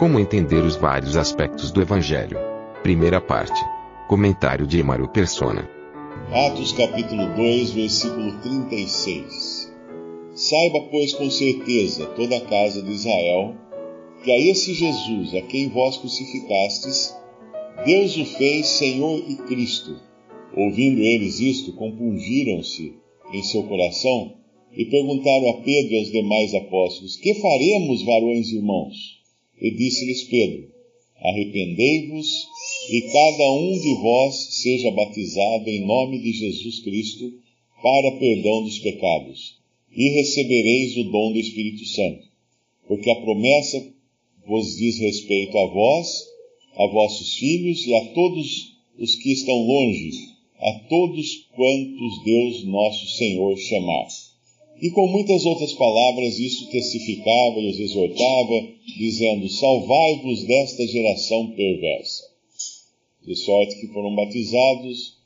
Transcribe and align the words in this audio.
Como 0.00 0.18
entender 0.18 0.64
os 0.64 0.76
vários 0.76 1.14
aspectos 1.14 1.70
do 1.70 1.82
evangelho? 1.82 2.38
Primeira 2.82 3.20
parte. 3.20 3.60
Comentário 4.08 4.66
de 4.66 4.80
Emaro 4.80 5.06
Persona. 5.06 5.68
Atos 6.32 6.72
capítulo 6.72 7.26
2, 7.36 7.72
versículo 7.72 8.40
36. 8.40 9.70
Saiba, 10.34 10.80
pois, 10.90 11.12
com 11.12 11.28
certeza 11.28 12.06
toda 12.16 12.34
a 12.38 12.40
casa 12.40 12.80
de 12.80 12.90
Israel, 12.90 13.54
que 14.24 14.32
a 14.32 14.38
esse 14.38 14.72
Jesus, 14.72 15.34
a 15.34 15.42
quem 15.42 15.68
vós 15.68 15.98
crucificastes, 15.98 17.14
Deus 17.84 18.16
o 18.16 18.24
fez 18.24 18.68
Senhor 18.68 19.22
e 19.28 19.36
Cristo. 19.36 20.00
Ouvindo 20.56 21.02
eles 21.02 21.40
isto, 21.40 21.74
compungiram-se 21.74 22.94
em 23.34 23.42
seu 23.42 23.64
coração 23.64 24.32
e 24.72 24.86
perguntaram 24.86 25.50
a 25.50 25.54
Pedro 25.62 25.92
e 25.92 25.98
aos 25.98 26.10
demais 26.10 26.54
apóstolos: 26.54 27.16
Que 27.16 27.34
faremos, 27.34 28.02
varões 28.02 28.50
irmãos? 28.50 29.19
E 29.60 29.70
disse-lhes 29.70 30.24
Pedro: 30.24 30.68
Arrependei-vos 31.16 32.48
e 32.90 33.02
cada 33.12 33.52
um 33.52 33.78
de 33.78 33.94
vós 34.00 34.34
seja 34.62 34.90
batizado 34.90 35.68
em 35.68 35.84
nome 35.86 36.18
de 36.18 36.32
Jesus 36.32 36.80
Cristo 36.80 37.32
para 37.82 38.12
perdão 38.18 38.62
dos 38.62 38.78
pecados, 38.78 39.58
e 39.94 40.08
recebereis 40.10 40.96
o 40.96 41.04
dom 41.04 41.32
do 41.32 41.38
Espírito 41.38 41.84
Santo, 41.86 42.26
porque 42.86 43.10
a 43.10 43.20
promessa 43.20 43.92
vos 44.46 44.76
diz 44.76 44.98
respeito 44.98 45.56
a 45.58 45.66
vós, 45.66 46.08
a 46.76 46.86
vossos 46.86 47.34
filhos 47.34 47.86
e 47.86 47.94
a 47.94 48.06
todos 48.14 48.76
os 48.98 49.16
que 49.16 49.32
estão 49.32 49.56
longe, 49.56 50.10
a 50.58 50.78
todos 50.88 51.48
quantos 51.54 52.24
Deus 52.24 52.64
nosso 52.64 53.06
Senhor 53.16 53.56
chamar. 53.58 54.08
E 54.82 54.90
com 54.90 55.06
muitas 55.08 55.44
outras 55.44 55.72
palavras, 55.74 56.38
isso 56.38 56.70
testificava 56.70 57.60
e 57.60 57.70
os 57.70 57.78
exortava, 57.78 58.68
dizendo: 58.96 59.48
Salvai-vos 59.48 60.44
desta 60.44 60.86
geração 60.86 61.50
perversa. 61.50 62.24
De 63.26 63.36
sorte 63.36 63.78
que 63.78 63.88
foram 63.88 64.14
batizados 64.14 65.18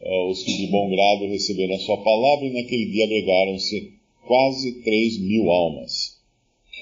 uh, 0.00 0.30
os 0.30 0.42
que 0.44 0.56
de 0.56 0.66
bom 0.68 0.88
grado 0.88 1.26
receberam 1.26 1.74
a 1.74 1.80
sua 1.80 1.96
palavra, 1.96 2.46
e 2.46 2.52
naquele 2.52 2.86
dia 2.86 3.04
agregaram-se 3.04 3.92
quase 4.26 4.82
três 4.82 5.18
mil 5.18 5.50
almas. 5.50 6.16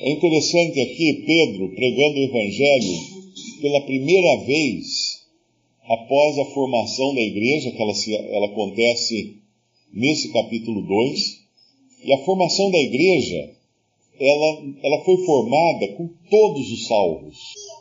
É 0.00 0.10
interessante 0.10 0.80
aqui 0.80 1.24
Pedro 1.26 1.70
pregando 1.74 2.20
o 2.20 2.24
Evangelho 2.24 3.18
pela 3.60 3.80
primeira 3.80 4.44
vez 4.44 5.18
após 5.88 6.38
a 6.38 6.44
formação 6.44 7.14
da 7.14 7.22
igreja, 7.22 7.70
que 7.70 7.82
ela, 7.82 7.94
se, 7.94 8.14
ela 8.14 8.46
acontece 8.46 9.38
nesse 9.92 10.30
capítulo 10.30 10.82
2. 10.82 11.47
E 12.02 12.12
a 12.12 12.24
formação 12.24 12.70
da 12.70 12.78
igreja, 12.78 13.50
ela, 14.20 14.64
ela 14.82 15.04
foi 15.04 15.16
formada 15.24 15.88
com 15.94 16.08
todos 16.30 16.70
os 16.70 16.86
salvos. 16.86 17.36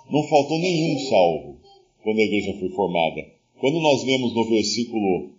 Não 0.09 0.23
faltou 0.23 0.57
nenhum 0.59 0.99
salvo 1.07 1.57
quando 2.03 2.19
a 2.19 2.23
igreja 2.23 2.53
foi 2.59 2.69
formada. 2.69 3.27
Quando 3.59 3.79
nós 3.79 4.03
lemos 4.03 4.33
no 4.33 4.45
versículo 4.45 5.29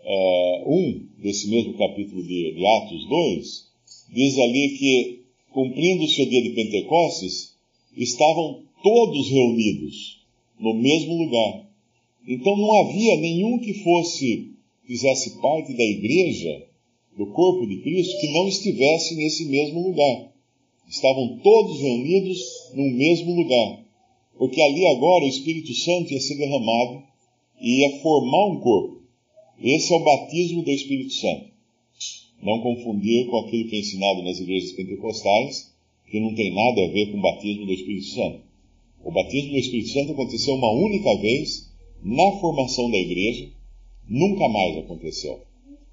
uh, 0.00 0.72
1 0.72 1.06
desse 1.18 1.48
mesmo 1.48 1.74
capítulo 1.74 2.22
de, 2.22 2.52
de 2.54 2.66
Atos 2.66 3.08
2, 3.08 3.68
diz 4.12 4.38
ali 4.38 4.76
que, 4.78 5.20
cumprindo-se 5.52 6.22
o 6.22 6.28
dia 6.28 6.42
de 6.42 6.50
Pentecostes, 6.50 7.54
estavam 7.96 8.62
todos 8.82 9.28
reunidos 9.28 10.18
no 10.58 10.74
mesmo 10.74 11.16
lugar. 11.16 11.68
Então 12.26 12.56
não 12.56 12.72
havia 12.80 13.16
nenhum 13.16 13.58
que 13.58 13.74
fosse, 13.74 14.52
fizesse 14.86 15.40
parte 15.40 15.72
da 15.74 15.84
igreja, 15.84 16.67
do 17.18 17.26
corpo 17.26 17.66
de 17.66 17.78
Cristo, 17.78 18.20
que 18.20 18.32
não 18.32 18.46
estivesse 18.46 19.16
nesse 19.16 19.44
mesmo 19.46 19.82
lugar. 19.82 20.32
Estavam 20.88 21.40
todos 21.42 21.80
reunidos 21.80 22.38
no 22.74 22.88
mesmo 22.92 23.34
lugar. 23.34 23.84
Porque 24.38 24.60
ali 24.60 24.86
agora 24.86 25.24
o 25.24 25.28
Espírito 25.28 25.74
Santo 25.74 26.12
ia 26.12 26.20
ser 26.20 26.36
derramado 26.36 27.02
e 27.60 27.80
ia 27.80 27.98
formar 28.00 28.46
um 28.46 28.60
corpo. 28.60 29.02
Esse 29.60 29.92
é 29.92 29.96
o 29.96 30.04
batismo 30.04 30.62
do 30.62 30.70
Espírito 30.70 31.12
Santo. 31.14 31.48
Não 32.40 32.60
confundir 32.60 33.26
com 33.26 33.38
aquilo 33.38 33.68
que 33.68 33.74
é 33.74 33.80
ensinado 33.80 34.22
nas 34.22 34.38
igrejas 34.38 34.70
pentecostais, 34.72 35.74
que 36.08 36.20
não 36.20 36.32
tem 36.36 36.54
nada 36.54 36.84
a 36.84 36.88
ver 36.88 37.10
com 37.10 37.18
o 37.18 37.22
batismo 37.22 37.66
do 37.66 37.72
Espírito 37.72 38.06
Santo. 38.06 38.40
O 39.04 39.10
batismo 39.10 39.50
do 39.50 39.58
Espírito 39.58 39.88
Santo 39.88 40.12
aconteceu 40.12 40.54
uma 40.54 40.70
única 40.70 41.16
vez 41.16 41.68
na 42.00 42.30
formação 42.38 42.88
da 42.92 42.96
igreja, 42.96 43.50
nunca 44.08 44.48
mais 44.48 44.78
aconteceu. 44.78 45.47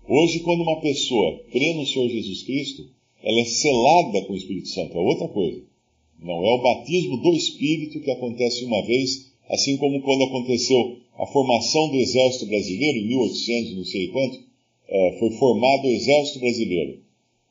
Hoje, 0.08 0.40
quando 0.42 0.62
uma 0.62 0.80
pessoa 0.82 1.42
crê 1.52 1.74
no 1.74 1.86
Senhor 1.86 2.08
Jesus 2.10 2.44
Cristo, 2.44 2.88
ela 3.24 3.40
é 3.40 3.46
selada 3.46 4.22
com 4.26 4.34
o 4.34 4.38
Espírito 4.38 4.70
Santo, 4.70 4.96
é 4.96 5.02
outra 5.02 5.28
coisa. 5.28 5.64
Não 6.22 6.46
é 6.46 6.54
o 6.54 6.62
batismo 6.62 7.18
do 7.18 7.34
Espírito 7.34 8.00
que 8.00 8.12
acontece 8.12 8.64
uma 8.66 8.86
vez, 8.86 9.32
assim 9.50 9.78
como 9.78 10.02
quando 10.02 10.26
aconteceu 10.26 10.98
a 11.18 11.26
formação 11.26 11.90
do 11.90 11.98
Exército 11.98 12.46
Brasileiro, 12.46 13.00
em 13.00 13.08
1800, 13.08 13.78
não 13.78 13.86
sei 13.86 14.08
quanto, 14.10 14.40
é, 14.88 15.18
foi 15.20 15.32
formado 15.32 15.88
o 15.88 15.92
Exército 15.92 16.40
Brasileiro. 16.40 17.00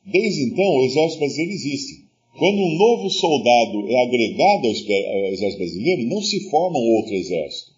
Desde 0.05 0.43
então, 0.43 0.77
o 0.77 0.85
Exército 0.85 1.19
Brasileiro 1.19 1.51
existe. 1.51 2.05
Quando 2.37 2.57
um 2.57 2.77
novo 2.77 3.09
soldado 3.09 3.89
é 3.89 4.03
agregado 4.03 4.67
ao 4.67 5.31
Exército 5.31 5.57
Brasileiro, 5.57 6.03
não 6.03 6.21
se 6.21 6.49
forma 6.49 6.79
um 6.79 6.95
outro 6.95 7.13
exército 7.13 7.75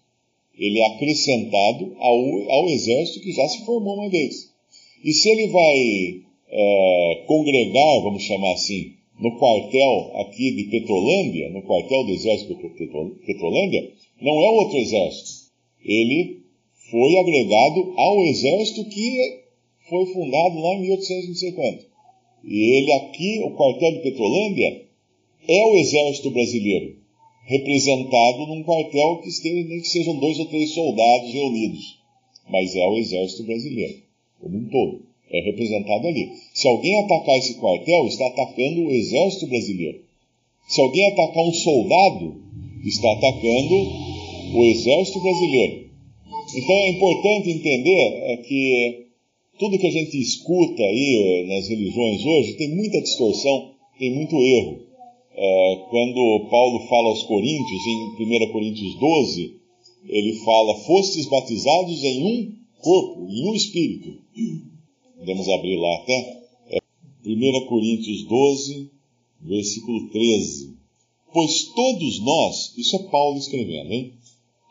ele 0.58 0.80
é 0.80 0.86
acrescentado 0.86 1.96
ao, 1.98 2.50
ao 2.50 2.68
exército 2.68 3.20
que 3.20 3.32
já 3.32 3.46
se 3.48 3.64
formou 3.64 3.94
uma 3.94 4.10
vez. 4.10 4.50
E 5.04 5.12
se 5.12 5.30
ele 5.30 5.48
vai 5.48 6.22
é, 6.50 7.24
congregar, 7.26 8.02
vamos 8.02 8.22
chamar 8.24 8.52
assim, 8.52 8.92
no 9.20 9.38
quartel 9.38 10.12
aqui 10.16 10.52
de 10.52 10.64
Petrolândia, 10.64 11.50
no 11.50 11.62
quartel 11.62 12.04
do 12.04 12.12
exército 12.12 12.54
de 12.54 13.26
Petrolândia, 13.26 13.92
não 14.20 14.42
é 14.42 14.50
outro 14.50 14.78
exército. 14.78 15.48
Ele 15.84 16.42
foi 16.90 17.16
agregado 17.18 17.92
ao 17.96 18.24
exército 18.24 18.84
que 18.84 19.40
foi 19.88 20.06
fundado 20.06 20.60
lá 20.60 20.74
em 20.74 20.82
1850. 20.82 21.86
E 22.44 22.76
ele 22.76 22.92
aqui, 22.92 23.40
o 23.44 23.50
quartel 23.52 23.92
de 23.92 24.02
Petrolândia, 24.02 24.82
é 25.48 25.64
o 25.64 25.76
exército 25.76 26.30
brasileiro 26.30 26.98
representado 27.48 28.46
num 28.46 28.62
quartel 28.62 29.22
que, 29.22 29.28
esteja, 29.30 29.66
nem 29.66 29.80
que 29.80 29.88
sejam 29.88 30.18
dois 30.18 30.38
ou 30.38 30.46
três 30.46 30.74
soldados 30.74 31.32
reunidos, 31.32 31.98
mas 32.46 32.76
é 32.76 32.86
o 32.86 32.98
exército 32.98 33.44
brasileiro, 33.44 34.02
como 34.40 34.56
um 34.56 34.68
todo. 34.68 35.02
É 35.30 35.40
representado 35.40 36.06
ali. 36.06 36.30
Se 36.54 36.66
alguém 36.66 36.98
atacar 37.00 37.36
esse 37.38 37.54
quartel, 37.54 38.06
está 38.06 38.26
atacando 38.28 38.82
o 38.82 38.90
exército 38.90 39.46
brasileiro. 39.46 40.00
Se 40.68 40.80
alguém 40.80 41.06
atacar 41.06 41.44
um 41.44 41.52
soldado, 41.52 42.42
está 42.84 43.12
atacando 43.12 43.74
o 44.54 44.64
exército 44.64 45.20
brasileiro. 45.20 45.88
Então 46.54 46.74
é 46.76 46.88
importante 46.90 47.50
entender 47.50 48.00
é, 48.00 48.36
que 48.38 49.06
tudo 49.58 49.78
que 49.78 49.86
a 49.86 49.90
gente 49.90 50.18
escuta 50.18 50.82
aí 50.82 51.44
nas 51.48 51.68
religiões 51.68 52.24
hoje 52.24 52.54
tem 52.54 52.74
muita 52.74 53.00
distorção, 53.02 53.72
tem 53.98 54.14
muito 54.14 54.34
erro. 54.36 54.78
É, 55.36 55.76
quando 55.90 56.48
Paulo 56.50 56.86
fala 56.88 57.08
aos 57.10 57.22
Coríntios, 57.24 57.86
em 57.86 58.46
1 58.46 58.52
Coríntios 58.52 58.94
12, 58.98 59.54
ele 60.08 60.32
fala: 60.44 60.74
Fostes 60.80 61.26
batizados 61.26 62.02
em 62.02 62.24
um 62.24 62.52
corpo, 62.80 63.26
em 63.28 63.50
um 63.50 63.54
espírito. 63.54 64.18
Podemos 65.18 65.48
abrir 65.48 65.76
lá 65.76 65.96
até. 65.96 66.42
É, 66.70 66.78
1 67.24 67.66
Coríntios 67.66 68.24
12, 68.24 68.90
versículo 69.40 70.08
13. 70.10 70.76
Pois 71.32 71.64
todos 71.64 72.20
nós, 72.20 72.72
isso 72.76 72.96
é 72.96 73.02
Paulo 73.10 73.38
escrevendo, 73.38 73.92
hein? 73.92 74.12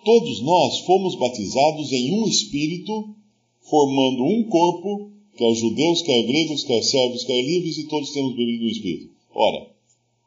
Todos 0.03 0.41
nós 0.41 0.79
fomos 0.79 1.15
batizados 1.15 1.91
em 1.91 2.13
um 2.13 2.27
espírito, 2.27 3.13
formando 3.61 4.23
um 4.23 4.43
corpo, 4.43 5.11
quer 5.37 5.53
judeus, 5.53 6.01
quer 6.01 6.23
gregos, 6.23 6.63
quer 6.63 6.81
servos, 6.81 7.23
quer 7.25 7.41
livres, 7.41 7.77
e 7.77 7.87
todos 7.87 8.11
temos 8.11 8.35
bebido 8.35 8.63
do 8.63 8.69
espírito. 8.69 9.09
Ora, 9.33 9.69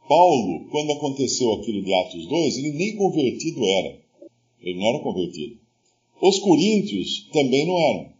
Paulo, 0.08 0.66
quando 0.70 0.92
aconteceu 0.92 1.52
aquilo 1.54 1.82
de 1.82 1.94
Atos 1.94 2.26
2, 2.26 2.58
ele 2.58 2.72
nem 2.72 2.96
convertido 2.96 3.64
era. 3.64 4.00
Ele 4.62 4.78
não 4.78 4.86
era 4.86 4.98
convertido. 5.00 5.56
Os 6.20 6.38
coríntios 6.38 7.26
também 7.32 7.66
não 7.66 7.78
eram, 7.78 8.12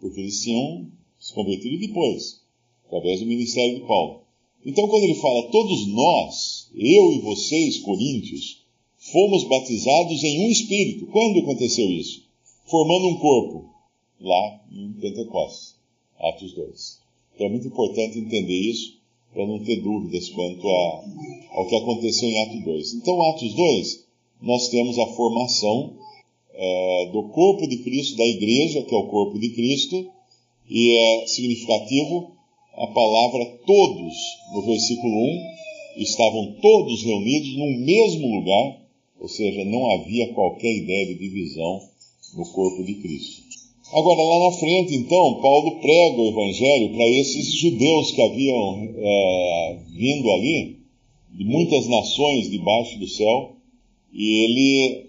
porque 0.00 0.20
eles 0.20 0.42
tinham 0.42 0.86
se 1.18 1.32
convertido 1.34 1.78
depois, 1.78 2.40
através 2.86 3.20
do 3.20 3.26
ministério 3.26 3.80
de 3.80 3.86
Paulo. 3.86 4.22
Então, 4.64 4.88
quando 4.88 5.04
ele 5.04 5.14
fala, 5.14 5.50
todos 5.50 5.86
nós, 5.88 6.70
eu 6.74 7.12
e 7.12 7.20
vocês, 7.20 7.78
coríntios, 7.78 8.62
fomos 8.98 9.44
batizados 9.44 10.22
em 10.22 10.46
um 10.46 10.50
espírito. 10.50 11.06
Quando 11.06 11.40
aconteceu 11.40 11.90
isso? 11.90 12.24
Formando 12.66 13.08
um 13.08 13.18
corpo, 13.18 13.70
lá 14.20 14.60
em 14.70 14.92
Pentecostes, 14.94 15.76
Atos 16.18 16.52
2. 16.52 16.98
Então 17.34 17.46
é 17.46 17.50
muito 17.50 17.68
importante 17.68 18.18
entender 18.18 18.58
isso 18.70 18.98
para 19.32 19.46
não 19.46 19.62
ter 19.62 19.76
dúvidas 19.76 20.28
quanto 20.30 20.68
a, 20.68 21.04
ao 21.52 21.66
que 21.68 21.76
aconteceu 21.76 22.28
em 22.28 22.42
Atos 22.42 22.64
2. 22.64 22.94
Então, 22.94 23.22
Atos 23.22 23.54
2, 23.54 24.04
nós 24.42 24.68
temos 24.68 24.98
a 24.98 25.06
formação 25.06 25.96
é, 26.58 27.10
do 27.12 27.28
corpo 27.28 27.68
de 27.68 27.78
Cristo, 27.78 28.16
da 28.16 28.26
igreja, 28.26 28.82
que 28.82 28.94
é 28.94 28.98
o 28.98 29.06
corpo 29.06 29.38
de 29.38 29.50
Cristo, 29.50 30.10
e 30.68 30.96
é 30.96 31.26
significativo 31.26 32.32
a 32.74 32.86
palavra 32.88 33.44
todos, 33.66 34.14
no 34.52 34.62
versículo 34.62 35.12
1, 35.12 36.02
estavam 36.02 36.56
todos 36.60 37.02
reunidos 37.02 37.56
num 37.56 37.78
mesmo 37.84 38.26
lugar, 38.38 38.82
ou 39.20 39.28
seja, 39.28 39.64
não 39.64 39.90
havia 39.92 40.32
qualquer 40.32 40.72
ideia 40.76 41.06
de 41.06 41.14
divisão 41.14 41.80
no 42.36 42.44
corpo 42.52 42.84
de 42.84 42.94
Cristo. 42.94 43.42
Agora, 43.92 44.22
lá 44.22 44.50
na 44.50 44.56
frente, 44.58 44.94
então, 44.94 45.40
Paulo 45.40 45.80
prega 45.80 46.20
o 46.20 46.28
evangelho 46.28 46.92
para 46.94 47.08
esses 47.08 47.52
judeus 47.54 48.12
que 48.12 48.20
haviam 48.20 48.94
é, 48.96 49.78
vindo 49.88 50.30
ali, 50.30 50.76
de 51.32 51.44
muitas 51.44 51.88
nações 51.88 52.50
debaixo 52.50 52.98
do 52.98 53.08
céu, 53.08 53.56
e 54.12 54.44
ele, 54.44 55.07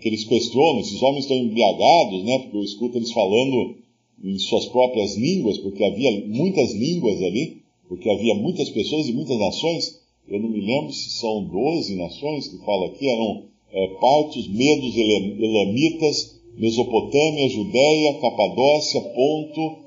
que 0.00 0.08
eles 0.08 0.24
questionam, 0.24 0.80
esses 0.80 1.02
homens 1.02 1.24
estão 1.24 1.36
embriagados, 1.36 2.24
né, 2.24 2.38
porque 2.40 2.56
eu 2.56 2.62
escuto 2.62 2.98
eles 2.98 3.12
falando 3.12 3.76
em 4.22 4.38
suas 4.38 4.66
próprias 4.66 5.16
línguas, 5.16 5.58
porque 5.58 5.82
havia 5.82 6.26
muitas 6.26 6.72
línguas 6.74 7.22
ali, 7.22 7.62
porque 7.88 8.08
havia 8.10 8.34
muitas 8.34 8.68
pessoas 8.68 9.06
de 9.06 9.12
muitas 9.12 9.38
nações, 9.38 10.00
eu 10.28 10.38
não 10.38 10.50
me 10.50 10.60
lembro 10.60 10.92
se 10.92 11.10
são 11.18 11.44
12 11.44 11.96
nações 11.96 12.48
que 12.48 12.58
fala 12.64 12.86
aqui, 12.86 13.08
eram 13.08 13.44
é, 13.72 13.86
partos, 14.00 14.46
medos, 14.48 14.96
elamitas, 14.96 16.40
Mesopotâmia, 16.56 17.48
Judéia, 17.48 18.14
Capadócia, 18.20 19.00
Ponto, 19.00 19.78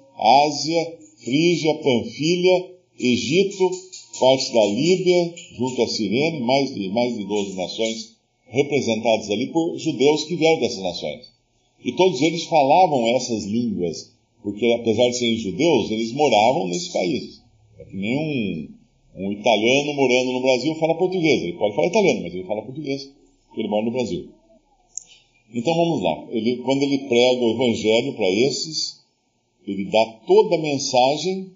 Ásia, 0.48 0.98
Frígia, 1.24 1.76
Panfilha, 1.76 2.72
Egito, 3.00 3.70
partes 4.20 4.52
da 4.52 4.66
Líbia, 4.66 5.34
junto 5.56 5.82
a 5.84 5.88
Sirene, 5.88 6.40
mais 6.40 6.74
de, 6.74 6.90
mais 6.90 7.16
de 7.16 7.26
12 7.26 7.56
nações 7.56 8.13
representadas 8.54 9.32
ali 9.32 9.48
por 9.48 9.78
judeus 9.80 10.26
que 10.26 10.36
vieram 10.36 10.60
dessas 10.60 10.84
nações. 10.84 11.34
E 11.84 11.92
todos 11.94 12.22
eles 12.22 12.46
falavam 12.46 13.08
essas 13.08 13.46
línguas, 13.46 14.14
porque 14.44 14.78
apesar 14.80 15.10
de 15.10 15.18
serem 15.18 15.38
judeus, 15.38 15.90
eles 15.90 16.14
moravam 16.14 16.68
nesses 16.68 16.90
países. 16.90 17.42
É 17.80 17.84
que 17.84 17.98
nem 17.98 18.16
um, 18.16 19.26
um 19.26 19.32
italiano 19.32 19.94
morando 19.96 20.34
no 20.34 20.42
Brasil 20.42 20.76
fala 20.76 20.96
português. 20.96 21.42
Ele 21.42 21.54
pode 21.54 21.76
falar 21.76 21.88
italiano, 21.88 22.22
mas 22.22 22.34
ele 22.34 22.44
fala 22.44 22.62
português, 22.62 23.12
porque 23.48 23.62
ele 23.62 23.70
mora 23.70 23.86
no 23.86 23.92
Brasil. 23.92 24.30
Então 25.54 25.74
vamos 25.76 26.04
lá. 26.04 26.28
Ele, 26.30 26.58
quando 26.58 26.84
ele 26.84 27.00
prega 27.00 27.44
o 27.44 27.52
evangelho 27.52 28.14
para 28.14 28.30
esses, 28.30 29.04
ele 29.68 29.86
dá 29.86 30.06
toda 30.28 30.56
a 30.56 30.62
mensagem 30.62 31.52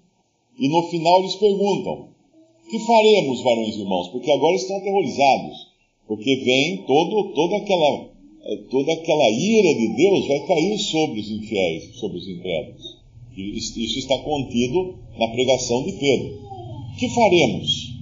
e 0.59 0.67
no 0.67 0.81
final 0.89 1.19
eles 1.19 1.35
perguntam: 1.35 2.07
que 2.71 2.79
faremos, 2.79 3.43
varões 3.43 3.75
e 3.75 3.81
irmãos? 3.81 4.09
Porque 4.09 4.31
agora 4.31 4.55
estão 4.55 4.77
aterrorizados, 4.77 5.66
porque 6.07 6.35
vem 6.37 6.77
todo, 6.85 7.33
toda 7.33 7.57
aquela 7.57 8.17
toda 8.69 8.93
aquela 8.93 9.29
ira 9.29 9.73
de 9.73 9.87
Deus 9.95 10.27
vai 10.27 10.39
cair 10.47 10.77
sobre 10.79 11.19
os 11.19 11.29
infiéis, 11.29 11.95
sobre 11.95 12.17
os 12.17 12.27
incrédulos. 12.27 12.97
Isso 13.35 13.99
está 13.99 14.17
contido 14.19 14.95
na 15.19 15.27
pregação 15.27 15.83
de 15.83 15.91
Pedro. 15.91 16.39
Que 16.97 17.09
faremos? 17.09 17.93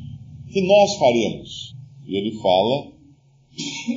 Que 0.53 0.61
nós 0.61 0.95
faremos? 0.95 1.75
E 2.07 2.15
ele 2.15 2.31
fala 2.37 2.93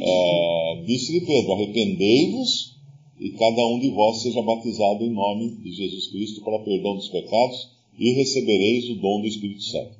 é, 0.00 0.82
disse-lhe 0.86 1.20
Pedro: 1.20 1.52
Arrependei-vos 1.52 2.76
e 3.20 3.30
cada 3.30 3.66
um 3.66 3.78
de 3.78 3.90
vós 3.90 4.22
seja 4.22 4.40
batizado 4.42 5.04
em 5.04 5.10
nome 5.10 5.56
de 5.56 5.72
Jesus 5.72 6.06
Cristo 6.08 6.42
para 6.42 6.60
perdão 6.60 6.96
dos 6.96 7.08
pecados 7.08 7.68
e 7.98 8.12
recebereis 8.12 8.88
o 8.90 8.94
dom 8.94 9.20
do 9.20 9.26
Espírito 9.26 9.62
Santo. 9.64 9.97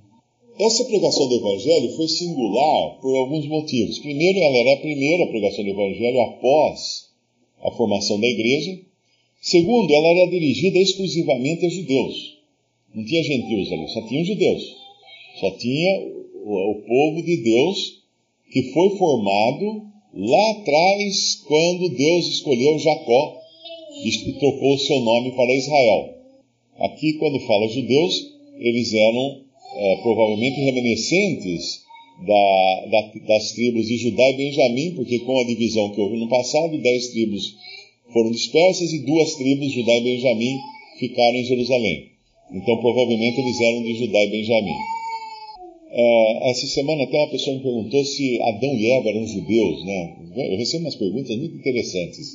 Essa 0.60 0.84
pregação 0.87 1.28
do 1.28 1.37
Evangelho 1.37 1.94
foi 1.94 2.08
singular 2.08 2.99
por 3.00 3.16
alguns 3.16 3.46
motivos. 3.46 4.00
Primeiro, 4.00 4.38
ela 4.40 4.56
era 4.56 4.72
a 4.72 4.81
primeira 4.81 5.26
pregação 5.28 5.62
do 5.62 5.70
Evangelho 5.70 6.20
após 6.22 7.08
a 7.62 7.70
formação 7.72 8.19
da 8.19 8.26
igreja. 8.26 8.81
Segundo, 9.40 9.93
ela 9.94 10.08
era 10.08 10.31
dirigida 10.31 10.78
exclusivamente 10.78 11.64
a 11.64 11.69
judeus. 11.69 12.38
Não 12.93 13.05
tinha 13.05 13.22
gentios 13.22 13.70
ali, 13.70 13.88
só 13.88 14.02
tinha 14.08 14.25
judeus. 14.25 14.76
Só 15.38 15.50
tinha 15.52 16.00
o, 16.44 16.70
o 16.72 16.75
povo 16.82 17.22
de 17.22 17.37
Deus 17.37 18.02
que 18.50 18.72
foi 18.72 18.96
formado 18.96 19.82
lá 20.12 20.50
atrás, 20.52 21.37
quando 21.46 21.88
Deus 21.90 22.26
escolheu 22.26 22.78
Jacó 22.81 23.37
e 24.02 24.32
trocou 24.32 24.75
o 24.75 24.78
seu 24.78 24.99
nome 25.00 25.31
para 25.32 25.54
Israel. 25.54 26.14
Aqui, 26.78 27.12
quando 27.14 27.38
fala 27.46 27.69
judeus, 27.69 28.32
eles 28.58 28.93
eram 28.93 29.47
é, 29.76 29.96
provavelmente 30.02 30.60
reminiscentes 30.60 31.82
da, 32.26 32.86
da, 32.90 33.12
das 33.26 33.52
tribos 33.52 33.86
de 33.86 33.96
Judá 33.98 34.28
e 34.30 34.36
Benjamim, 34.36 34.94
porque 34.94 35.18
com 35.20 35.38
a 35.38 35.44
divisão 35.44 35.90
que 35.90 36.00
houve 36.00 36.16
no 36.16 36.28
passado, 36.28 36.76
dez 36.78 37.08
tribos 37.08 37.54
foram 38.12 38.30
dispersas 38.30 38.92
e 38.92 39.00
duas 39.00 39.34
tribos, 39.34 39.72
Judá 39.72 39.96
e 39.96 40.02
Benjamim, 40.02 40.56
ficaram 40.98 41.36
em 41.36 41.44
Jerusalém. 41.44 42.08
Então, 42.52 42.76
provavelmente, 42.78 43.40
eles 43.40 43.60
eram 43.60 43.82
de 43.82 43.94
Judá 43.94 44.24
e 44.24 44.30
Benjamim. 44.30 44.76
É, 45.90 46.50
essa 46.50 46.66
semana 46.66 47.04
até 47.04 47.18
uma 47.18 47.30
pessoa 47.30 47.56
me 47.56 47.62
perguntou 47.62 48.04
se 48.04 48.40
Adão 48.42 48.74
e 48.74 48.90
Eva 48.90 49.08
eram 49.08 49.26
judeus, 49.26 49.84
né? 49.84 50.16
Eu 50.36 50.58
recebo 50.58 50.84
umas 50.84 50.96
perguntas 50.96 51.36
muito 51.36 51.56
interessantes. 51.56 52.26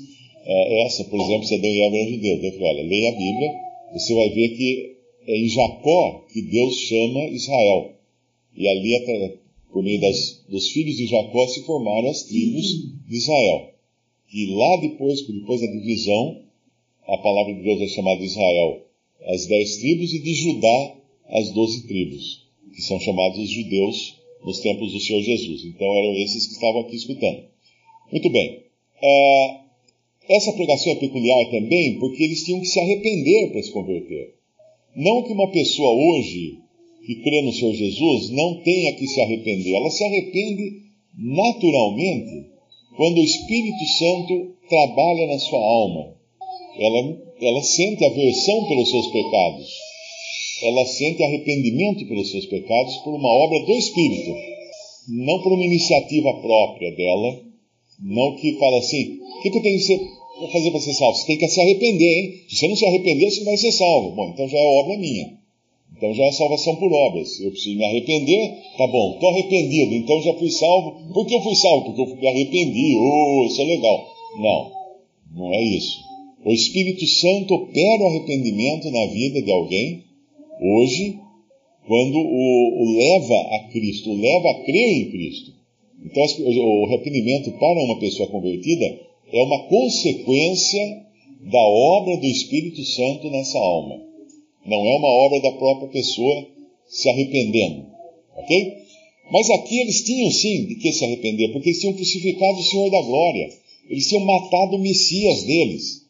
É, 0.46 0.86
essa, 0.86 1.04
por 1.06 1.20
exemplo, 1.20 1.46
se 1.46 1.56
Adão 1.56 1.70
e 1.70 1.82
Eva 1.82 1.96
eram 1.98 2.12
judeus. 2.12 2.44
Eu 2.44 2.52
falei, 2.54 2.68
olha, 2.68 2.84
leia 2.84 3.10
a 3.10 3.12
Bíblia, 3.12 3.52
você 3.94 4.14
vai 4.14 4.30
ver 4.30 4.50
que 4.50 4.93
é 5.28 5.38
em 5.38 5.48
Jacó 5.50 6.26
que 6.32 6.42
Deus 6.42 6.76
chama 6.76 7.26
Israel. 7.28 7.94
E 8.56 8.68
ali, 8.68 9.40
por 9.72 9.84
meio 9.84 10.00
das, 10.00 10.44
dos 10.50 10.70
filhos 10.70 10.96
de 10.96 11.08
Jacó, 11.08 11.48
se 11.48 11.64
formaram 11.64 12.10
as 12.10 12.24
tribos 12.24 12.66
de 13.08 13.16
Israel. 13.16 13.74
E 14.34 14.46
lá 14.48 14.78
depois, 14.78 15.22
depois 15.26 15.62
da 15.62 15.68
divisão, 15.68 16.42
a 17.08 17.18
palavra 17.18 17.54
de 17.54 17.62
Deus 17.62 17.82
é 17.82 17.88
chamada 17.88 18.24
Israel, 18.24 18.86
as 19.26 19.46
dez 19.48 19.78
tribos, 19.78 20.14
e 20.14 20.20
de 20.20 20.34
Judá, 20.34 20.96
as 21.30 21.52
doze 21.52 21.88
tribos 21.88 22.44
que 22.74 22.82
são 22.82 23.00
chamados 23.00 23.40
os 23.40 23.50
judeus 23.50 24.16
nos 24.44 24.60
tempos 24.60 24.92
do 24.92 25.00
Senhor 25.00 25.22
Jesus. 25.22 25.64
Então 25.64 25.88
eram 25.96 26.16
esses 26.16 26.48
que 26.48 26.54
estavam 26.54 26.82
aqui 26.82 26.96
escutando. 26.96 27.44
Muito 28.12 28.30
bem. 28.30 28.64
É, 29.02 29.60
essa 30.30 30.54
pregação 30.54 30.92
é 30.92 30.96
peculiar 30.96 31.50
também 31.52 32.00
porque 32.00 32.24
eles 32.24 32.44
tinham 32.44 32.60
que 32.60 32.68
se 32.68 32.80
arrepender 32.80 33.52
para 33.52 33.64
se 33.64 33.72
converter. 33.72 34.36
Não 34.96 35.24
que 35.24 35.34
uma 35.34 35.52
pessoa 35.52 35.90
hoje 35.90 36.60
que 37.06 37.16
crê 37.16 37.42
no 37.42 37.52
Senhor 37.52 37.74
Jesus 37.74 38.30
não 38.30 38.62
tenha 38.62 38.94
que 38.94 39.08
se 39.08 39.20
arrepender. 39.22 39.76
Ela 39.76 39.90
se 39.90 40.04
arrepende 40.04 40.84
naturalmente 41.18 42.48
quando 42.96 43.18
o 43.18 43.24
Espírito 43.24 43.86
Santo 43.98 44.56
trabalha 44.70 45.28
na 45.28 45.40
sua 45.40 45.60
alma. 45.60 46.14
Ela, 46.78 47.18
ela 47.42 47.64
sente 47.64 48.06
aversão 48.06 48.66
pelos 48.68 48.90
seus 48.90 49.08
pecados 49.08 49.94
ela 50.64 50.86
sente 50.86 51.22
arrependimento 51.22 52.08
pelos 52.08 52.32
seus 52.32 52.46
pecados 52.46 52.98
por 52.98 53.14
uma 53.14 53.30
obra 53.30 53.60
do 53.66 53.74
Espírito, 53.74 54.34
não 55.10 55.42
por 55.42 55.52
uma 55.52 55.66
iniciativa 55.66 56.34
própria 56.36 56.92
dela, 56.96 57.42
não 58.00 58.36
que 58.36 58.58
fala 58.58 58.78
assim, 58.78 59.20
o 59.20 59.42
que, 59.42 59.50
que 59.50 59.58
eu 59.58 59.62
tenho 59.62 59.78
que 59.78 59.84
fazer 60.52 60.72
para 60.72 60.80
ser 60.80 60.94
salvo? 60.94 61.18
Você 61.18 61.28
tem 61.28 61.38
que 61.38 61.48
se 61.48 61.62
arrepender, 61.62 62.18
hein? 62.18 62.34
Se 62.48 62.56
você 62.56 62.68
não 62.68 62.76
se 62.76 62.86
arrepender, 62.86 63.30
você 63.30 63.40
não 63.40 63.46
vai 63.46 63.58
ser 63.58 63.72
salvo. 63.72 64.12
Bom, 64.12 64.30
então 64.30 64.48
já 64.48 64.58
é 64.58 64.66
obra 64.66 64.98
minha. 64.98 65.44
Então 65.96 66.14
já 66.14 66.26
é 66.26 66.32
salvação 66.32 66.76
por 66.76 66.92
obras. 66.92 67.40
Eu 67.40 67.52
preciso 67.52 67.78
me 67.78 67.86
arrepender, 67.86 68.58
tá 68.78 68.88
bom, 68.88 69.14
estou 69.14 69.30
arrependido, 69.30 69.94
então 69.94 70.22
já 70.22 70.34
fui 70.34 70.50
salvo. 70.50 71.14
Por 71.14 71.26
que 71.26 71.36
eu 71.36 71.42
fui 71.42 71.56
salvo? 71.56 71.86
Porque 71.86 72.02
eu 72.02 72.16
me 72.18 72.28
arrependi, 72.28 72.96
oh, 72.98 73.46
isso 73.46 73.62
é 73.62 73.66
legal. 73.66 74.06
Não, 74.38 74.72
não 75.36 75.54
é 75.54 75.62
isso. 75.62 76.00
O 76.44 76.52
Espírito 76.52 77.08
Santo 77.08 77.54
opera 77.54 78.04
o 78.04 78.08
arrependimento 78.08 78.92
na 78.92 79.06
vida 79.08 79.42
de 79.42 79.52
alguém 79.52 80.04
hoje, 80.62 81.18
quando 81.88 82.18
o, 82.18 82.84
o 82.84 82.98
leva 82.98 83.56
a 83.56 83.60
Cristo, 83.72 84.12
o 84.12 84.18
leva 84.18 84.50
a 84.50 84.64
crer 84.66 84.98
em 84.98 85.10
Cristo. 85.10 85.54
Então, 86.04 86.22
o 86.24 86.86
arrependimento 86.88 87.52
para 87.52 87.84
uma 87.84 87.98
pessoa 88.00 88.28
convertida 88.28 89.00
é 89.34 89.44
uma 89.44 89.68
consequência 89.68 91.04
da 91.42 91.60
obra 91.60 92.18
do 92.18 92.28
Espírito 92.28 92.86
Santo 92.86 93.30
nessa 93.32 93.58
alma. 93.58 94.00
Não 94.66 94.86
é 94.86 94.96
uma 94.96 95.08
obra 95.08 95.42
da 95.42 95.52
própria 95.54 95.90
pessoa 95.90 96.48
se 96.88 97.10
arrependendo. 97.10 97.88
Ok? 98.38 98.74
Mas 99.32 99.50
aqui 99.50 99.80
eles 99.80 100.04
tinham 100.04 100.30
sim 100.32 100.66
de 100.66 100.76
que 100.76 100.92
se 100.94 101.04
arrepender, 101.04 101.52
porque 101.52 101.70
eles 101.70 101.80
tinham 101.80 101.96
crucificado 101.96 102.60
o 102.60 102.64
Senhor 102.64 102.90
da 102.92 103.02
glória. 103.02 103.50
Eles 103.90 104.08
tinham 104.08 104.24
matado 104.24 104.76
o 104.76 104.80
Messias 104.80 105.44
deles. 105.44 106.04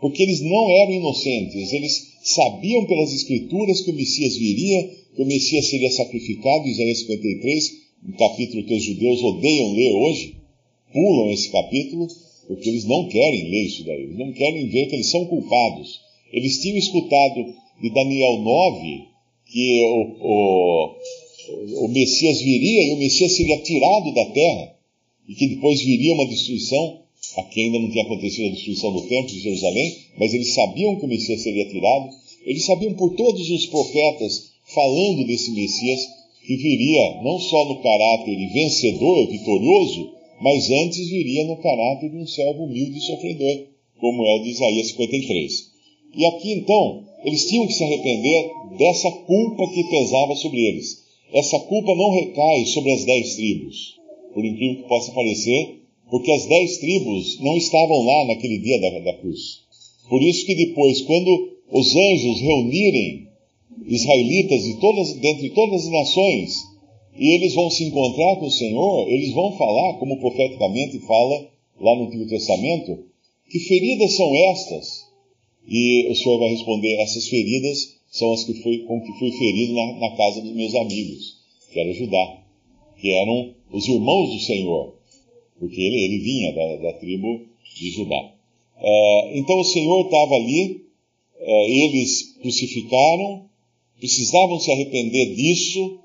Porque 0.00 0.22
eles 0.22 0.40
não 0.40 0.70
eram 0.70 0.92
inocentes, 0.92 1.72
eles 1.72 2.16
sabiam 2.22 2.84
pelas 2.84 3.14
Escrituras 3.14 3.80
que 3.80 3.90
o 3.90 3.94
Messias 3.94 4.36
viria, 4.36 4.90
que 5.14 5.22
o 5.22 5.26
Messias 5.26 5.70
seria 5.70 5.90
sacrificado, 5.90 6.68
Isaías 6.68 6.98
53, 6.98 7.72
um 8.08 8.12
capítulo 8.12 8.64
que 8.64 8.74
os 8.74 8.82
judeus 8.82 9.22
odeiam 9.22 9.72
ler 9.72 9.92
hoje, 9.94 10.34
pulam 10.92 11.30
esse 11.30 11.50
capítulo, 11.50 12.08
porque 12.46 12.68
eles 12.68 12.84
não 12.84 13.08
querem 13.08 13.50
ler 13.50 13.64
isso 13.64 13.84
daí, 13.84 14.02
eles 14.02 14.18
não 14.18 14.32
querem 14.32 14.68
ver 14.68 14.86
que 14.86 14.94
eles 14.94 15.10
são 15.10 15.24
culpados. 15.26 16.00
Eles 16.32 16.60
tinham 16.60 16.76
escutado 16.76 17.54
de 17.80 17.90
Daniel 17.90 18.38
9 18.38 19.04
que 19.46 19.84
o, 19.84 20.16
o, 20.20 21.84
o 21.84 21.88
Messias 21.88 22.40
viria 22.40 22.82
e 22.82 22.92
o 22.92 22.98
Messias 22.98 23.36
seria 23.36 23.58
tirado 23.62 24.12
da 24.12 24.26
terra 24.26 24.76
e 25.28 25.34
que 25.34 25.48
depois 25.48 25.80
viria 25.82 26.14
uma 26.14 26.26
destruição. 26.26 27.00
Aqui 27.36 27.62
ainda 27.62 27.78
não 27.78 27.90
tinha 27.90 28.04
acontecido 28.04 28.46
a 28.46 28.54
destruição 28.54 28.92
do 28.92 29.02
templo 29.02 29.26
de 29.26 29.40
Jerusalém, 29.40 29.96
mas 30.18 30.32
eles 30.32 30.54
sabiam 30.54 30.96
que 30.96 31.04
o 31.04 31.08
Messias 31.08 31.42
seria 31.42 31.68
tirado. 31.68 32.10
Eles 32.44 32.64
sabiam 32.64 32.94
por 32.94 33.14
todos 33.14 33.50
os 33.50 33.66
profetas 33.66 34.50
falando 34.74 35.26
desse 35.26 35.50
Messias 35.50 36.06
que 36.46 36.56
viria 36.56 37.22
não 37.22 37.38
só 37.40 37.64
no 37.64 37.82
caráter 37.82 38.36
vencedor, 38.52 39.28
vitorioso, 39.28 40.15
mas 40.40 40.70
antes 40.70 41.08
viria 41.08 41.44
no 41.44 41.56
caráter 41.56 42.10
de 42.10 42.16
um 42.16 42.26
servo 42.26 42.64
humilde 42.64 42.98
e 42.98 43.02
sofredor, 43.02 43.66
como 44.00 44.24
é 44.26 44.34
o 44.34 44.42
de 44.42 44.50
Isaías 44.50 44.88
53. 44.88 45.70
E 46.16 46.26
aqui 46.26 46.52
então, 46.52 47.04
eles 47.24 47.46
tinham 47.46 47.66
que 47.66 47.72
se 47.72 47.84
arrepender 47.84 48.50
dessa 48.78 49.10
culpa 49.10 49.68
que 49.72 49.84
pesava 49.84 50.34
sobre 50.36 50.60
eles. 50.60 51.04
Essa 51.32 51.58
culpa 51.60 51.94
não 51.94 52.10
recai 52.10 52.66
sobre 52.66 52.92
as 52.92 53.04
dez 53.04 53.34
tribos, 53.36 53.96
por 54.32 54.44
incrível 54.44 54.82
que 54.82 54.88
possa 54.88 55.12
parecer, 55.12 55.80
porque 56.10 56.30
as 56.30 56.46
dez 56.46 56.78
tribos 56.78 57.40
não 57.40 57.56
estavam 57.56 58.04
lá 58.04 58.26
naquele 58.26 58.58
dia 58.58 58.80
da, 58.80 58.98
da 59.00 59.14
cruz. 59.14 59.62
Por 60.08 60.22
isso 60.22 60.46
que 60.46 60.54
depois, 60.54 61.02
quando 61.02 61.56
os 61.72 61.96
anjos 61.96 62.40
reunirem 62.40 63.26
israelitas 63.86 64.62
de 64.62 64.74
todas, 64.80 65.12
dentre 65.14 65.50
todas 65.50 65.84
as 65.84 65.90
nações, 65.90 66.75
e 67.18 67.34
eles 67.34 67.54
vão 67.54 67.70
se 67.70 67.84
encontrar 67.84 68.36
com 68.36 68.46
o 68.46 68.50
Senhor, 68.50 69.08
eles 69.08 69.32
vão 69.32 69.56
falar, 69.56 69.94
como 69.98 70.20
profeticamente 70.20 70.98
fala 71.00 71.48
lá 71.80 71.96
no 71.96 72.06
Antigo 72.06 72.26
Testamento, 72.26 73.04
que 73.50 73.58
feridas 73.60 74.12
são 74.16 74.34
estas? 74.34 75.06
E 75.66 76.08
o 76.10 76.14
Senhor 76.14 76.38
vai 76.38 76.50
responder: 76.50 77.00
essas 77.00 77.28
feridas 77.28 77.96
são 78.10 78.32
as 78.32 78.44
que 78.44 78.54
fui, 78.62 78.78
com 78.80 79.00
que 79.00 79.18
fui 79.18 79.32
ferido 79.32 79.74
na, 79.74 79.92
na 79.94 80.16
casa 80.16 80.40
dos 80.40 80.52
meus 80.52 80.74
amigos, 80.74 81.38
que 81.72 81.80
era 81.80 81.92
Judá, 81.92 82.42
que 83.00 83.10
eram 83.10 83.54
os 83.72 83.88
irmãos 83.88 84.32
do 84.32 84.40
Senhor, 84.40 84.94
porque 85.58 85.80
ele, 85.80 86.04
ele 86.04 86.18
vinha 86.18 86.52
da, 86.52 86.76
da 86.76 86.92
tribo 86.94 87.46
de 87.74 87.90
Judá. 87.90 88.32
Uh, 88.78 89.38
então 89.38 89.58
o 89.58 89.64
Senhor 89.64 90.04
estava 90.04 90.34
ali, 90.34 90.82
uh, 91.40 91.66
eles 91.68 92.36
crucificaram, 92.42 93.46
precisavam 93.98 94.60
se 94.60 94.70
arrepender 94.70 95.34
disso 95.34 95.98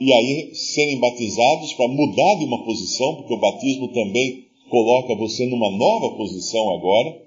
e 0.00 0.10
aí 0.14 0.54
serem 0.54 0.98
batizados 0.98 1.74
para 1.74 1.86
mudar 1.86 2.36
de 2.36 2.46
uma 2.46 2.64
posição, 2.64 3.16
porque 3.16 3.34
o 3.34 3.40
batismo 3.40 3.88
também 3.88 4.46
coloca 4.70 5.14
você 5.14 5.44
numa 5.46 5.70
nova 5.70 6.16
posição 6.16 6.70
agora. 6.72 7.20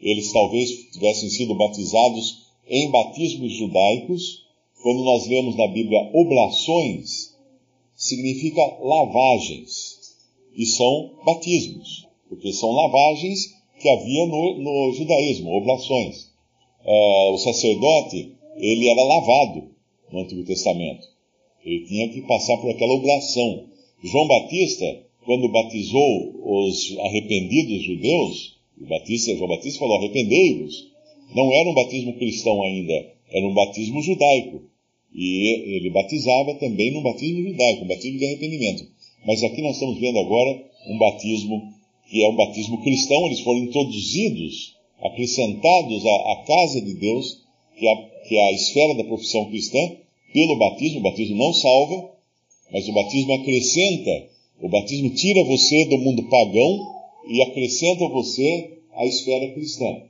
Eles 0.00 0.32
talvez 0.32 0.70
tivessem 0.92 1.28
sido 1.28 1.56
batizados 1.56 2.46
em 2.68 2.88
batismos 2.88 3.52
judaicos. 3.52 4.46
Quando 4.80 5.02
nós 5.02 5.26
lemos 5.26 5.56
na 5.56 5.66
Bíblia 5.66 6.08
oblações, 6.14 7.36
significa 7.96 8.78
lavagens. 8.80 9.98
E 10.56 10.64
são 10.66 11.10
batismos, 11.24 12.06
porque 12.28 12.52
são 12.52 12.70
lavagens 12.70 13.54
que 13.80 13.88
havia 13.88 14.26
no, 14.26 14.58
no 14.58 14.92
judaísmo, 14.92 15.50
oblações. 15.52 16.30
Uh, 16.84 17.32
o 17.32 17.38
sacerdote 17.38 18.34
ele 18.56 18.88
era 18.88 19.02
lavado 19.02 19.70
no 20.12 20.20
Antigo 20.20 20.44
Testamento. 20.44 21.10
Ele 21.64 21.84
tinha 21.86 22.08
que 22.08 22.22
passar 22.22 22.56
por 22.58 22.70
aquela 22.70 22.94
oblação. 22.94 23.66
João 24.02 24.26
Batista, 24.26 25.02
quando 25.24 25.48
batizou 25.48 26.34
os 26.42 26.98
arrependidos 26.98 27.82
judeus, 27.82 28.60
Batista, 28.88 29.36
João 29.36 29.48
Batista 29.48 29.78
falou: 29.78 29.96
arrependei-vos. 29.96 30.88
Não 31.34 31.52
era 31.52 31.68
um 31.68 31.74
batismo 31.74 32.14
cristão 32.14 32.62
ainda, 32.62 33.12
era 33.30 33.46
um 33.46 33.54
batismo 33.54 34.02
judaico. 34.02 34.62
E 35.14 35.76
ele 35.76 35.90
batizava 35.90 36.54
também 36.54 36.92
num 36.92 37.02
batismo 37.02 37.42
judaico, 37.42 37.84
um 37.84 37.88
batismo 37.88 38.18
de 38.18 38.26
arrependimento. 38.26 38.86
Mas 39.26 39.42
aqui 39.42 39.60
nós 39.60 39.74
estamos 39.74 39.98
vendo 40.00 40.18
agora 40.18 40.64
um 40.88 40.98
batismo 40.98 41.62
que 42.08 42.24
é 42.24 42.28
um 42.28 42.36
batismo 42.36 42.82
cristão, 42.82 43.26
eles 43.26 43.40
foram 43.40 43.58
introduzidos, 43.58 44.74
acrescentados 45.00 46.04
à, 46.04 46.32
à 46.32 46.44
casa 46.44 46.80
de 46.80 46.94
Deus 46.94 47.40
que 47.76 47.86
é, 47.86 47.92
a, 47.92 47.96
que 48.26 48.36
é 48.36 48.48
a 48.48 48.52
esfera 48.52 48.94
da 48.94 49.04
profissão 49.04 49.44
cristã, 49.46 49.78
pelo 50.32 50.58
batismo. 50.58 51.00
O 51.00 51.02
batismo 51.02 51.36
não 51.36 51.52
salva, 51.52 52.10
mas 52.72 52.88
o 52.88 52.92
batismo 52.92 53.32
acrescenta. 53.34 54.28
O 54.60 54.68
batismo 54.68 55.10
tira 55.10 55.44
você 55.44 55.84
do 55.86 55.98
mundo 55.98 56.28
pagão 56.28 56.78
e 57.28 57.42
acrescenta 57.42 58.08
você 58.08 58.78
à 58.92 59.06
esfera 59.06 59.52
cristã. 59.52 60.02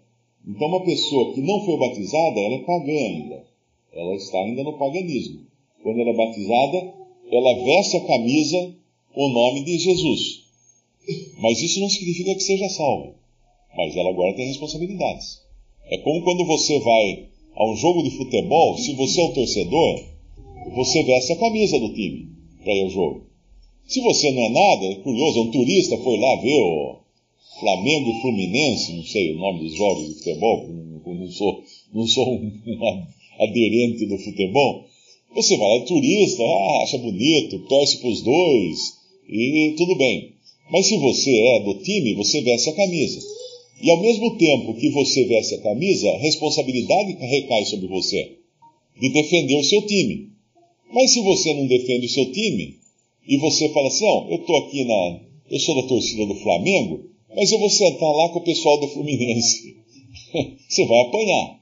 Então, 0.47 0.69
uma 0.69 0.85
pessoa 0.85 1.35
que 1.35 1.41
não 1.41 1.65
foi 1.65 1.77
batizada, 1.77 2.41
ela 2.41 2.55
é 2.57 2.65
pagã 2.65 2.93
ainda. 2.93 3.45
Ela 3.93 4.15
está 4.15 4.39
ainda 4.39 4.63
no 4.63 4.79
paganismo. 4.79 5.41
Quando 5.83 6.01
ela 6.01 6.11
é 6.11 6.15
batizada, 6.15 6.95
ela 7.31 7.65
veste 7.65 7.97
a 7.97 8.07
camisa 8.07 8.75
com 9.15 9.27
o 9.27 9.33
nome 9.33 9.65
de 9.65 9.79
Jesus. 9.79 10.45
Mas 11.39 11.61
isso 11.61 11.81
não 11.81 11.89
significa 11.89 12.35
que 12.35 12.43
seja 12.43 12.69
salva. 12.69 13.15
Mas 13.77 13.97
ela 13.97 14.11
agora 14.11 14.35
tem 14.35 14.47
responsabilidades. 14.47 15.41
É 15.91 15.99
como 15.99 16.23
quando 16.23 16.47
você 16.47 16.79
vai 16.81 17.29
a 17.55 17.71
um 17.71 17.77
jogo 17.77 18.03
de 18.03 18.11
futebol, 18.17 18.77
se 18.79 18.95
você 18.95 19.21
é 19.21 19.25
um 19.25 19.33
torcedor, 19.33 20.05
você 20.75 21.03
veste 21.03 21.33
a 21.33 21.37
camisa 21.37 21.79
do 21.79 21.93
time 21.93 22.29
para 22.63 22.75
ir 22.75 22.83
ao 22.83 22.91
jogo. 22.91 23.27
Se 23.87 24.01
você 24.01 24.31
não 24.31 24.43
é 24.43 24.49
nada, 24.51 24.87
é 24.87 24.95
curioso, 24.97 25.43
um 25.43 25.51
turista 25.51 25.97
foi 25.99 26.17
lá 26.17 26.37
ver 26.37 26.61
o 26.61 26.97
Flamengo 27.59 28.11
e 28.11 28.21
Fluminense, 28.21 28.93
não 28.93 29.05
sei 29.05 29.33
o 29.33 29.39
nome 29.39 29.61
dos 29.65 29.75
jogos 29.75 30.09
de 30.09 30.15
futebol, 30.15 30.69
não 31.07 31.31
sou, 31.31 31.63
não 31.93 32.07
sou 32.07 32.35
um, 32.35 32.53
um 32.67 33.07
aderente 33.43 34.07
do 34.07 34.19
futebol. 34.19 34.85
Você 35.35 35.57
vai 35.57 35.79
lá, 35.79 35.85
turista, 35.85 36.43
ah, 36.43 36.83
acha 36.83 36.99
bonito, 36.99 37.59
torce 37.69 37.99
para 37.99 38.11
os 38.11 38.23
dois, 38.23 39.01
e 39.29 39.75
tudo 39.77 39.97
bem. 39.97 40.35
Mas 40.71 40.87
se 40.87 40.97
você 40.99 41.31
é 41.31 41.61
do 41.61 41.75
time, 41.83 42.15
você 42.15 42.41
veste 42.43 42.71
a 42.71 42.75
camisa. 42.75 43.21
E 43.83 43.91
ao 43.91 44.01
mesmo 44.01 44.37
tempo 44.37 44.75
que 44.75 44.91
você 44.91 45.25
veste 45.25 45.55
a 45.55 45.63
camisa, 45.63 46.11
a 46.11 46.19
responsabilidade 46.19 47.17
recai 47.19 47.65
sobre 47.65 47.89
você 47.89 48.37
de 49.01 49.09
defender 49.09 49.57
o 49.57 49.65
seu 49.65 49.83
time. 49.87 50.31
Mas 50.93 51.13
se 51.13 51.23
você 51.23 51.55
não 51.55 51.67
defende 51.67 52.07
o 52.07 52.11
seu 52.11 52.31
time, 52.31 52.77
e 53.27 53.37
você 53.39 53.69
fala 53.71 53.89
assim, 53.89 54.05
não, 54.05 54.31
eu 54.31 54.37
estou 54.37 54.57
aqui 54.57 54.85
na. 54.85 55.21
Eu 55.51 55.59
sou 55.59 55.75
da 55.81 55.89
torcida 55.89 56.27
do 56.27 56.35
Flamengo, 56.37 57.05
mas 57.35 57.51
eu 57.51 57.59
vou 57.59 57.71
sentar 57.71 58.13
lá 58.13 58.29
com 58.31 58.41
o 58.41 58.45
pessoal 58.45 58.79
do 58.81 58.89
Fluminense. 58.89 59.77
você 60.69 60.85
vai 60.87 61.01
apanhar. 61.01 61.61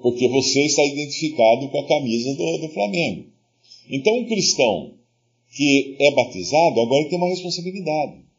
Porque 0.00 0.28
você 0.28 0.62
está 0.62 0.84
identificado 0.84 1.68
com 1.68 1.78
a 1.78 1.86
camisa 1.86 2.34
do, 2.34 2.58
do 2.58 2.68
Flamengo. 2.70 3.26
Então, 3.90 4.18
um 4.18 4.24
cristão 4.24 4.94
que 5.54 5.96
é 5.98 6.10
batizado, 6.12 6.80
agora 6.80 7.08
tem 7.08 7.18
uma 7.18 7.28
responsabilidade. 7.28 8.29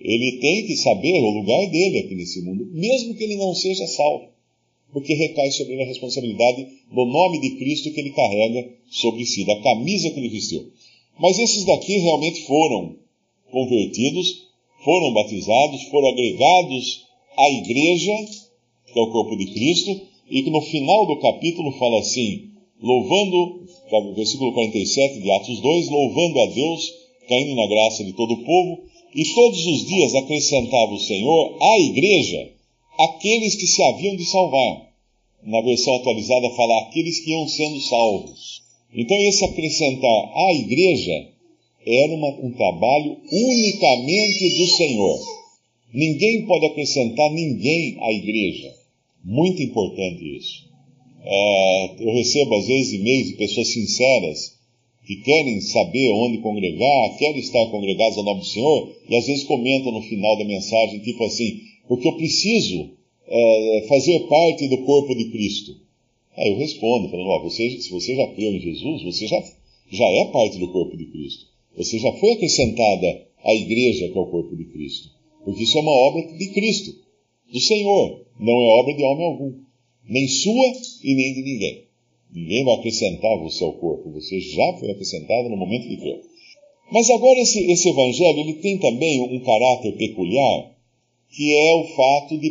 Ele 0.00 0.38
tem 0.40 0.66
que 0.66 0.76
saber 0.76 1.20
o 1.20 1.30
lugar 1.30 1.66
dele 1.70 1.98
aqui 1.98 2.14
nesse 2.14 2.40
mundo, 2.40 2.66
mesmo 2.72 3.14
que 3.14 3.22
ele 3.22 3.36
não 3.36 3.54
seja 3.54 3.86
salvo, 3.86 4.28
porque 4.92 5.12
recai 5.12 5.50
sobre 5.50 5.74
ele 5.74 5.82
a 5.82 5.86
responsabilidade 5.86 6.66
do 6.90 7.04
nome 7.04 7.40
de 7.40 7.56
Cristo 7.56 7.92
que 7.92 8.00
ele 8.00 8.10
carrega 8.10 8.72
sobre 8.90 9.26
si, 9.26 9.44
da 9.44 9.60
camisa 9.60 10.10
que 10.10 10.18
ele 10.18 10.30
vestiu. 10.30 10.72
Mas 11.18 11.38
esses 11.38 11.64
daqui 11.64 11.98
realmente 11.98 12.46
foram 12.46 12.96
convertidos, 13.50 14.48
foram 14.82 15.12
batizados, 15.12 15.82
foram 15.84 16.08
agregados 16.08 17.04
à 17.36 17.50
igreja, 17.50 18.12
que 18.92 18.98
é 18.98 19.02
o 19.02 19.12
corpo 19.12 19.36
de 19.36 19.46
Cristo, 19.52 20.00
e 20.30 20.42
que 20.42 20.50
no 20.50 20.62
final 20.62 21.06
do 21.06 21.18
capítulo 21.18 21.72
fala 21.72 21.98
assim, 21.98 22.50
louvando, 22.80 23.66
versículo 24.14 24.54
47 24.54 25.20
de 25.20 25.30
Atos 25.30 25.60
2, 25.60 25.90
louvando 25.90 26.40
a 26.40 26.46
Deus, 26.46 26.94
caindo 27.28 27.54
na 27.54 27.66
graça 27.66 28.02
de 28.02 28.14
todo 28.14 28.32
o 28.32 28.44
povo, 28.44 28.89
e 29.14 29.24
todos 29.34 29.66
os 29.66 29.86
dias 29.86 30.14
acrescentava 30.14 30.92
o 30.92 31.00
Senhor 31.00 31.56
à 31.60 31.78
igreja 31.80 32.52
aqueles 32.98 33.54
que 33.54 33.66
se 33.66 33.82
haviam 33.82 34.16
de 34.16 34.24
salvar. 34.24 34.90
Na 35.42 35.60
versão 35.62 35.96
atualizada 35.96 36.50
fala 36.50 36.82
aqueles 36.82 37.20
que 37.20 37.30
iam 37.30 37.48
sendo 37.48 37.80
salvos. 37.80 38.62
Então 38.94 39.16
esse 39.16 39.44
acrescentar 39.44 40.32
à 40.34 40.52
igreja 40.54 41.28
era 41.86 42.14
uma, 42.14 42.28
um 42.28 42.52
trabalho 42.52 43.16
unicamente 43.32 44.58
do 44.58 44.66
Senhor. 44.66 45.18
Ninguém 45.94 46.46
pode 46.46 46.66
acrescentar 46.66 47.32
ninguém 47.32 47.96
à 48.00 48.12
igreja. 48.12 48.74
Muito 49.24 49.62
importante 49.62 50.36
isso. 50.36 50.68
É, 51.22 51.94
eu 52.00 52.12
recebo 52.12 52.54
às 52.54 52.66
vezes 52.66 52.92
e-mails 52.92 53.28
de 53.28 53.34
pessoas 53.34 53.68
sinceras 53.68 54.59
que 55.10 55.16
querem 55.16 55.60
saber 55.60 56.08
onde 56.12 56.38
congregar, 56.38 57.18
querem 57.18 57.40
estar 57.40 57.66
congregados 57.66 58.16
ao 58.16 58.22
nome 58.22 58.42
do 58.42 58.46
Senhor, 58.46 58.94
e 59.08 59.16
às 59.16 59.26
vezes 59.26 59.42
comentam 59.42 59.90
no 59.90 60.02
final 60.02 60.38
da 60.38 60.44
mensagem, 60.44 61.00
tipo 61.00 61.24
assim, 61.24 61.62
porque 61.88 62.06
eu 62.06 62.12
preciso 62.12 62.90
é, 63.26 63.86
fazer 63.88 64.20
parte 64.28 64.68
do 64.68 64.84
corpo 64.84 65.12
de 65.16 65.24
Cristo. 65.32 65.76
Aí 66.36 66.48
eu 66.50 66.58
respondo, 66.58 67.08
falando, 67.08 67.26
ó, 67.26 67.42
você, 67.42 67.80
se 67.80 67.90
você 67.90 68.14
já 68.14 68.24
creu 68.28 68.54
em 68.54 68.60
Jesus, 68.60 69.02
você 69.02 69.26
já, 69.26 69.42
já 69.90 70.04
é 70.04 70.26
parte 70.26 70.60
do 70.60 70.70
corpo 70.70 70.96
de 70.96 71.06
Cristo. 71.06 71.44
Você 71.76 71.98
já 71.98 72.12
foi 72.12 72.30
acrescentada 72.30 73.26
à 73.42 73.52
igreja, 73.52 74.08
que 74.10 74.16
é 74.16 74.20
o 74.20 74.26
corpo 74.26 74.54
de 74.54 74.66
Cristo. 74.66 75.10
Porque 75.44 75.64
isso 75.64 75.76
é 75.76 75.80
uma 75.80 75.90
obra 75.90 76.22
de 76.38 76.46
Cristo, 76.52 76.94
do 77.52 77.58
Senhor, 77.58 78.26
não 78.38 78.62
é 78.62 78.66
obra 78.78 78.94
de 78.94 79.02
homem 79.02 79.26
algum. 79.26 79.54
Nem 80.08 80.28
sua 80.28 80.72
e 81.02 81.14
nem 81.16 81.34
de 81.34 81.42
ninguém. 81.42 81.89
Ninguém 82.32 82.64
vai 82.64 82.74
acrescentar 82.74 83.38
você 83.38 83.64
ao 83.64 83.72
corpo. 83.74 84.10
Você 84.12 84.40
já 84.40 84.76
foi 84.78 84.90
acrescentado 84.90 85.48
no 85.48 85.56
momento 85.56 85.88
de 85.88 85.96
crer. 85.96 86.20
Mas 86.92 87.08
agora 87.10 87.40
esse, 87.40 87.70
esse 87.70 87.88
evangelho 87.88 88.40
ele 88.40 88.54
tem 88.54 88.78
também 88.78 89.20
um 89.20 89.40
caráter 89.40 89.96
peculiar, 89.96 90.76
que 91.30 91.52
é 91.54 91.74
o 91.74 91.84
fato 91.94 92.38
de 92.38 92.50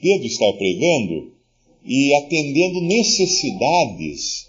Pedro 0.00 0.26
estar 0.26 0.52
pregando 0.52 1.32
e 1.84 2.12
atendendo 2.14 2.80
necessidades 2.80 4.46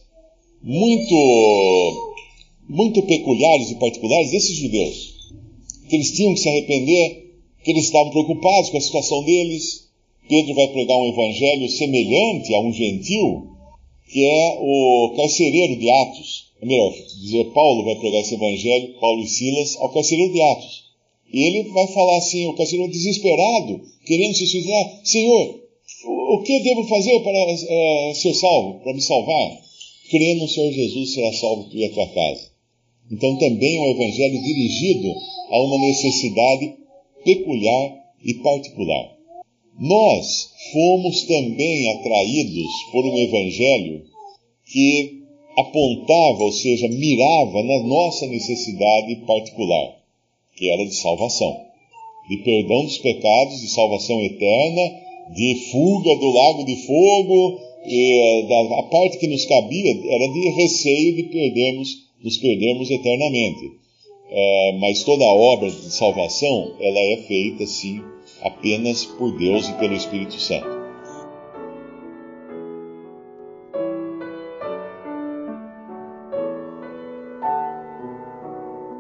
muito, 0.62 2.14
muito 2.68 3.02
peculiares 3.04 3.72
e 3.72 3.76
particulares 3.76 4.32
desses 4.32 4.56
judeus. 4.56 5.16
Que 5.90 5.96
eles 5.96 6.12
tinham 6.12 6.34
que 6.34 6.40
se 6.40 6.50
arrepender, 6.50 7.32
que 7.64 7.72
eles 7.72 7.86
estavam 7.86 8.12
preocupados 8.12 8.70
com 8.70 8.78
a 8.78 8.82
situação 8.82 9.24
deles. 9.24 9.88
Pedro 10.28 10.54
vai 10.56 10.68
pregar 10.68 10.98
um 10.98 11.08
evangelho 11.08 11.70
semelhante 11.70 12.54
a 12.54 12.60
um 12.60 12.74
gentil, 12.74 13.57
que 14.10 14.26
é 14.26 14.58
o 14.60 15.14
carcereiro 15.16 15.78
de 15.78 15.90
Atos. 15.90 16.48
É 16.62 16.66
melhor 16.66 16.92
dizer, 16.92 17.46
Paulo 17.54 17.84
vai 17.84 17.96
pregar 17.96 18.22
esse 18.22 18.36
evangelho, 18.36 19.00
Paulo 19.00 19.22
e 19.22 19.28
Silas, 19.28 19.78
ao 19.78 19.90
carcereiro 19.90 20.34
de 20.34 20.42
Atos. 20.42 20.88
E 21.32 21.44
ele 21.44 21.70
vai 21.70 21.88
falar 21.88 22.18
assim, 22.18 22.48
o 22.48 22.54
carcereiro 22.54 22.92
desesperado, 22.92 23.82
querendo 24.06 24.34
se 24.34 24.48
suicidar, 24.48 25.02
Senhor, 25.04 25.60
o 26.30 26.42
que 26.44 26.60
devo 26.62 26.84
fazer 26.86 27.20
para 27.22 27.38
é, 27.38 28.14
ser 28.16 28.34
salvo, 28.34 28.80
para 28.80 28.94
me 28.94 29.02
salvar? 29.02 29.62
Crê 30.10 30.36
no 30.36 30.48
Senhor 30.48 30.72
Jesus, 30.72 31.14
será 31.14 31.34
salvo 31.34 31.70
tu 31.70 31.78
e 31.78 31.86
a 31.86 31.94
tua 31.94 32.08
casa. 32.08 32.52
Então 33.12 33.38
também 33.38 33.78
é 33.78 33.82
um 33.82 33.92
evangelho 33.92 34.42
dirigido 34.42 35.14
a 35.50 35.62
uma 35.62 35.78
necessidade 35.80 36.76
peculiar 37.24 37.98
e 38.24 38.34
particular. 38.36 39.17
Nós 39.80 40.50
fomos 40.72 41.24
também 41.24 41.92
atraídos 41.92 42.72
por 42.92 43.06
um 43.06 43.18
evangelho 43.18 44.04
que 44.72 45.22
apontava, 45.58 46.44
ou 46.44 46.52
seja, 46.52 46.88
mirava 46.88 47.64
na 47.64 47.84
nossa 47.84 48.28
necessidade 48.28 49.16
particular, 49.28 49.96
que 50.56 50.70
era 50.70 50.86
de 50.86 50.96
salvação, 50.96 51.62
de 52.30 52.38
perdão 52.38 52.84
dos 52.84 52.98
pecados, 52.98 53.62
de 53.62 53.68
salvação 53.70 54.22
eterna 54.24 55.08
de 55.36 55.56
fuga 55.72 56.16
do 56.16 56.32
lago 56.32 56.64
de 56.64 56.76
fogo, 56.86 57.60
e, 57.86 58.46
da, 58.48 58.80
a 58.80 58.84
parte 58.84 59.18
que 59.18 59.28
nos 59.28 59.46
cabia 59.46 59.92
era 59.92 60.28
de 60.28 60.50
receio 60.50 61.16
de 61.16 61.24
perdermos, 61.24 61.90
nos 62.24 62.38
perdermos 62.38 62.90
eternamente. 62.90 63.72
É, 64.30 64.78
mas 64.80 65.04
toda 65.04 65.24
a 65.24 65.34
obra 65.34 65.70
de 65.70 65.92
salvação, 65.92 66.74
ela 66.82 67.00
é 67.00 67.18
feita, 67.28 67.66
sim, 67.66 68.02
apenas 68.44 69.06
por 69.06 69.38
Deus 69.38 69.70
e 69.70 69.74
pelo 69.74 69.94
Espírito 69.94 70.39
Santo. 70.39 70.77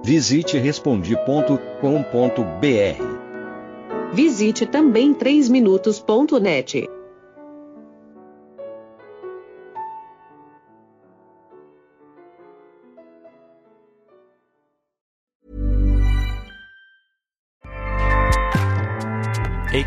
Visite 0.03 0.57
respondi.com.br 0.57 3.17
Visite 4.13 4.65
também 4.65 5.13
3minutos.net. 5.13 6.96